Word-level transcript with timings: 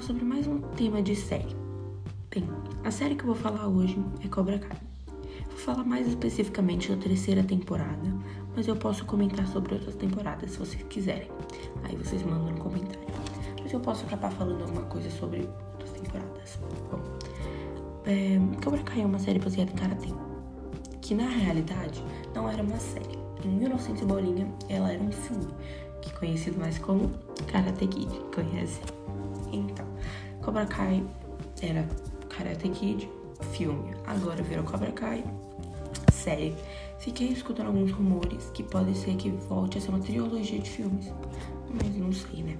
sobre 0.00 0.24
mais 0.24 0.46
um 0.46 0.58
tema 0.58 1.02
de 1.02 1.14
série. 1.14 1.54
Bem, 2.30 2.48
a 2.82 2.90
série 2.90 3.14
que 3.14 3.24
eu 3.24 3.26
vou 3.26 3.34
falar 3.34 3.68
hoje 3.68 4.02
é 4.24 4.28
Cobra 4.28 4.58
Kai. 4.58 4.78
Vou 5.50 5.58
falar 5.58 5.84
mais 5.84 6.08
especificamente 6.08 6.90
da 6.90 6.96
terceira 6.96 7.42
temporada, 7.42 8.10
mas 8.56 8.66
eu 8.68 8.74
posso 8.74 9.04
comentar 9.04 9.46
sobre 9.48 9.74
outras 9.74 9.96
temporadas 9.96 10.52
se 10.52 10.58
vocês 10.58 10.82
quiserem. 10.84 11.28
Aí 11.82 11.94
vocês 11.94 12.22
mandam 12.22 12.52
no 12.52 12.58
comentário. 12.58 13.06
Mas 13.62 13.70
eu 13.70 13.80
posso 13.80 14.06
acabar 14.06 14.30
falando 14.30 14.62
alguma 14.62 14.86
coisa 14.86 15.10
sobre 15.10 15.46
outras 15.72 15.90
temporadas. 15.90 16.58
Bom, 16.90 17.02
é, 18.06 18.38
Cobra 18.64 18.82
Kai 18.82 19.02
é 19.02 19.06
uma 19.06 19.18
série 19.18 19.38
baseada 19.38 19.70
em 19.70 19.74
Karate, 19.74 20.14
que 21.02 21.14
na 21.14 21.28
realidade 21.28 22.02
não 22.34 22.48
era 22.48 22.62
uma 22.62 22.78
série. 22.78 23.18
Em 23.44 23.48
1900 23.48 24.04
bolinha, 24.04 24.48
ela 24.70 24.90
era 24.90 25.02
um 25.02 25.12
filme, 25.12 25.48
que 26.04 26.12
conhecido 26.12 26.58
mais 26.58 26.78
como 26.78 27.10
Karate 27.50 27.86
Kid. 27.86 28.12
Conhece? 28.34 28.80
Então, 29.52 29.86
Cobra 30.42 30.66
Kai 30.66 31.02
era 31.62 31.86
Karate 32.28 32.68
Kid, 32.68 33.08
filme. 33.52 33.94
Agora 34.06 34.42
virou 34.42 34.64
Cobra 34.64 34.92
Kai, 34.92 35.24
série. 36.12 36.54
Fiquei 36.98 37.28
escutando 37.28 37.68
alguns 37.68 37.90
rumores 37.90 38.50
que 38.54 38.62
pode 38.62 38.96
ser 38.96 39.16
que 39.16 39.30
volte 39.30 39.78
a 39.78 39.80
ser 39.80 39.90
uma 39.90 40.00
trilogia 40.00 40.58
de 40.58 40.70
filmes, 40.70 41.12
mas 41.68 41.96
não 41.96 42.12
sei, 42.12 42.42
né? 42.42 42.56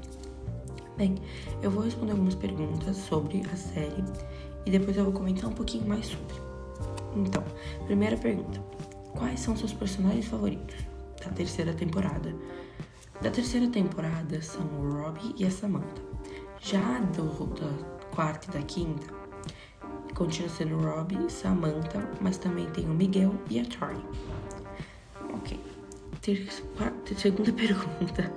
Bem, 0.97 1.17
eu 1.63 1.71
vou 1.71 1.83
responder 1.83 2.13
algumas 2.13 2.35
perguntas 2.35 2.97
sobre 2.97 3.43
a 3.53 3.57
série 3.57 4.05
e 4.65 4.71
depois 4.71 4.97
eu 4.97 5.05
vou 5.05 5.13
comentar 5.13 5.51
um 5.51 5.53
pouquinho 5.53 5.87
mais 5.87 6.07
sobre. 6.07 6.37
Então, 7.17 7.43
primeira 7.87 8.17
pergunta: 8.17 8.61
Quais 9.13 9.41
são 9.41 9.57
seus 9.57 9.73
personagens 9.73 10.27
favoritos 10.27 10.77
da 11.25 11.31
terceira 11.31 11.73
temporada? 11.73 12.35
Da 13.25 13.31
terceira 13.31 13.67
temporada 13.69 14.43
são 14.43 14.67
o 14.79 15.01
Robbie 15.01 15.35
e 15.39 15.47
a 15.47 15.51
Samantha. 15.51 16.03
Já 16.61 17.01
do, 17.17 17.47
da 17.55 17.71
quarta 18.15 18.51
e 18.51 18.61
da 18.61 18.67
quinta, 18.67 19.07
continua 20.15 20.51
sendo 20.51 20.77
o 20.77 20.83
Robbie 20.83 21.31
Samantha, 21.31 22.07
mas 22.21 22.37
também 22.37 22.67
tem 22.73 22.85
o 22.85 22.93
Miguel 22.93 23.35
e 23.49 23.61
a 23.61 23.65
Charlie. 23.65 24.05
Ok. 25.33 25.59
Ter, 26.21 26.47
quarta, 26.77 27.15
segunda 27.15 27.51
pergunta. 27.57 28.31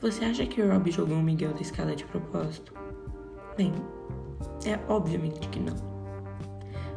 Você 0.00 0.24
acha 0.24 0.44
que 0.46 0.62
o 0.62 0.68
Robbie 0.68 0.90
jogou 0.90 1.16
o 1.16 1.22
Miguel 1.22 1.54
da 1.54 1.60
escada 1.60 1.94
de 1.94 2.04
propósito? 2.06 2.74
Bem, 3.56 3.72
é 4.66 4.80
obviamente 4.92 5.46
que 5.48 5.60
não. 5.60 5.76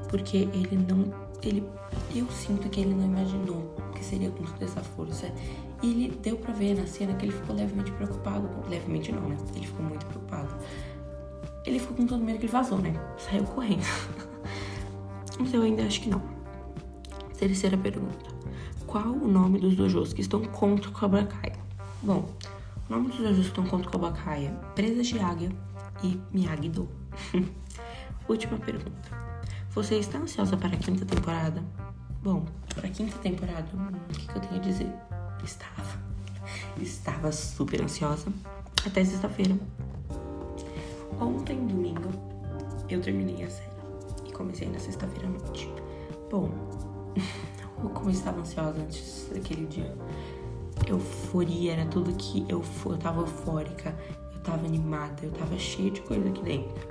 Porque 0.10 0.38
ele 0.38 0.76
não. 0.90 1.14
Ele, 1.44 1.64
eu 2.16 2.28
sinto 2.32 2.68
que 2.68 2.82
ele 2.82 2.96
não 2.96 3.06
imaginou 3.06 3.76
que 3.94 4.04
seria 4.04 4.32
com 4.32 4.44
toda 4.44 4.66
essa 4.66 4.82
força. 4.82 5.32
E 5.82 5.90
ele 5.90 6.20
deu 6.22 6.38
pra 6.38 6.54
ver 6.54 6.76
na 6.76 6.86
cena 6.86 7.14
que 7.16 7.26
ele 7.26 7.34
ficou 7.34 7.56
levemente 7.56 7.92
preocupado. 7.92 8.50
Levemente 8.70 9.12
não, 9.12 9.28
né? 9.28 9.38
Ele 9.56 9.66
ficou 9.66 9.84
muito 9.84 10.06
preocupado. 10.06 10.56
Ele 11.66 11.80
ficou 11.80 11.98
com 11.98 12.06
todo 12.06 12.24
medo 12.24 12.40
que 12.40 12.46
ele 12.46 12.52
vazou, 12.52 12.78
né? 12.78 12.94
Saiu 13.18 13.44
correndo. 13.44 13.84
Mas 15.40 15.54
eu 15.54 15.64
ainda 15.64 15.84
acho 15.84 16.02
que 16.02 16.10
não. 16.10 16.22
Terceira 17.38 17.78
pergunta. 17.78 18.30
Qual 18.86 19.08
o 19.08 19.28
nome 19.28 19.60
dos 19.60 19.76
dojos 19.76 20.14
que 20.14 20.22
estão 20.22 20.44
contra 20.44 20.90
o 20.90 20.94
Cobra 20.94 21.26
Kai? 21.26 21.54
Bom, 22.04 22.26
o 22.90 22.94
nome 22.94 23.08
dos 23.08 23.18
dojos 23.18 23.38
que 23.38 23.48
estão 23.48 23.66
contra 23.66 23.88
o 23.88 23.92
Cobra 23.92 24.12
Kai 24.12 24.46
é 24.46 24.52
Presas 24.76 25.08
de 25.08 25.18
Águia 25.18 25.50
e 26.04 26.20
Miyagi-Do. 26.32 26.88
Última 28.28 28.58
pergunta. 28.58 29.10
Você 29.72 29.96
está 29.96 30.20
ansiosa 30.20 30.58
para 30.58 30.76
a 30.76 30.78
quinta 30.78 31.06
temporada? 31.06 31.64
Bom, 32.22 32.46
para 32.76 32.88
a 32.88 32.92
quinta 32.92 33.18
temporada, 33.20 33.66
o 33.74 34.14
que, 34.14 34.28
que 34.28 34.36
eu 34.36 34.42
tenho 34.42 34.56
a 34.56 34.60
dizer? 34.60 34.94
Estava. 35.44 36.00
Estava 36.80 37.32
super 37.32 37.82
ansiosa. 37.82 38.32
Até 38.86 39.04
sexta-feira. 39.04 39.56
Ontem, 41.20 41.66
domingo, 41.68 42.10
eu 42.90 43.02
terminei 43.02 43.44
a 43.44 43.50
série 43.50 43.70
e 44.28 44.32
comecei 44.32 44.68
na 44.70 44.80
sexta-feira 44.80 45.28
à 45.28 45.30
noite. 45.30 45.72
Bom, 46.30 46.50
como 47.94 48.08
eu 48.08 48.14
estava 48.14 48.42
ansiosa 48.42 48.82
antes 48.82 49.30
daquele 49.32 49.66
dia. 49.68 49.96
Euforia 50.88 51.74
era 51.74 51.86
tudo 51.86 52.12
que 52.16 52.46
eu, 52.50 52.64
eu 52.86 52.98
tava 52.98 53.22
eufórica, 53.22 53.96
eu 54.34 54.42
tava 54.42 54.66
animada, 54.66 55.24
eu 55.24 55.32
tava 55.32 55.58
cheia 55.58 55.92
de 55.92 56.02
coisa 56.02 56.28
aqui 56.28 56.42
dentro. 56.42 56.88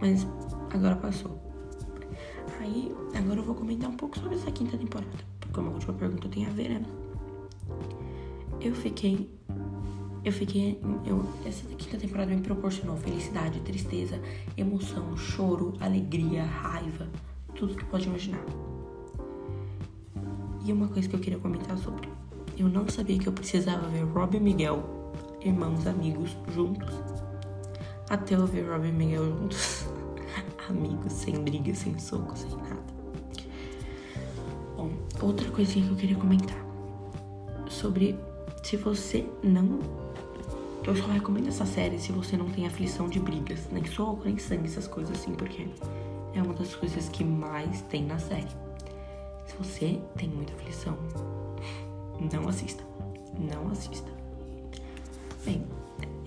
Mas 0.00 0.26
agora 0.70 0.96
passou. 0.96 1.40
Aí, 2.60 2.94
agora 3.14 3.40
eu 3.40 3.44
vou 3.44 3.54
comentar 3.54 3.88
um 3.88 3.96
pouco 3.96 4.18
sobre 4.18 4.36
essa 4.36 4.50
quinta 4.50 4.76
temporada, 4.76 5.10
porque 5.40 5.58
uma 5.58 5.70
última 5.70 5.94
pergunta 5.94 6.28
tem 6.28 6.46
a 6.46 6.50
ver, 6.50 6.68
né? 6.68 7.01
Eu 8.62 8.74
fiquei 8.74 9.28
eu 10.24 10.30
fiquei. 10.30 10.80
Eu, 11.04 11.24
essa 11.44 11.66
quinta 11.74 11.98
temporada 11.98 12.32
me 12.32 12.40
proporcionou 12.40 12.96
felicidade, 12.96 13.58
tristeza, 13.60 14.20
emoção, 14.56 15.16
choro, 15.16 15.74
alegria, 15.80 16.44
raiva, 16.44 17.08
tudo 17.56 17.74
que 17.74 17.84
pode 17.84 18.06
imaginar. 18.06 18.44
E 20.64 20.72
uma 20.72 20.86
coisa 20.86 21.08
que 21.08 21.16
eu 21.16 21.20
queria 21.20 21.40
comentar 21.40 21.76
sobre. 21.76 22.08
Eu 22.56 22.68
não 22.68 22.88
sabia 22.88 23.18
que 23.18 23.26
eu 23.26 23.32
precisava 23.32 23.88
ver 23.88 24.04
Rob 24.04 24.36
e 24.36 24.40
Miguel, 24.40 24.84
irmãos 25.40 25.86
amigos, 25.88 26.36
juntos. 26.54 26.94
Até 28.08 28.36
eu 28.36 28.46
ver 28.46 28.68
Rob 28.70 28.86
e 28.86 28.92
Miguel 28.92 29.24
juntos. 29.24 29.86
amigos, 30.70 31.12
sem 31.12 31.34
briga, 31.42 31.74
sem 31.74 31.98
soco, 31.98 32.38
sem 32.38 32.50
nada. 32.50 32.92
Bom, 34.76 34.92
outra 35.20 35.50
coisinha 35.50 35.84
que 35.84 35.92
eu 35.92 35.96
queria 35.96 36.16
comentar. 36.16 36.62
Sobre 37.68 38.16
se 38.62 38.76
você 38.76 39.26
não 39.42 39.78
eu 40.84 40.96
só 40.96 41.06
recomendo 41.06 41.48
essa 41.48 41.64
série 41.64 41.98
se 41.98 42.10
você 42.10 42.36
não 42.36 42.50
tem 42.50 42.66
aflição 42.66 43.08
de 43.08 43.20
brigas, 43.20 43.68
nem 43.70 43.84
soco, 43.84 44.22
nem 44.24 44.36
sangue, 44.38 44.66
essas 44.66 44.88
coisas 44.88 45.16
assim, 45.16 45.32
porque 45.32 45.68
é 46.34 46.42
uma 46.42 46.54
das 46.54 46.74
coisas 46.74 47.08
que 47.08 47.22
mais 47.22 47.82
tem 47.82 48.04
na 48.04 48.18
série. 48.18 48.48
Se 49.46 49.54
você 49.58 50.00
tem 50.16 50.28
muita 50.28 50.52
aflição, 50.54 50.96
não 52.32 52.48
assista. 52.48 52.82
Não 53.38 53.70
assista. 53.70 54.10
Bem, 55.44 55.64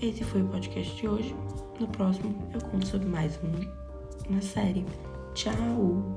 esse 0.01 0.23
foi 0.23 0.41
o 0.41 0.47
podcast 0.47 0.95
de 0.95 1.07
hoje. 1.07 1.35
No 1.79 1.87
próximo 1.87 2.35
eu 2.53 2.61
conto 2.61 2.87
sobre 2.87 3.07
mais 3.07 3.37
um, 3.43 4.29
uma 4.29 4.41
série. 4.41 4.85
Tchau! 5.33 6.15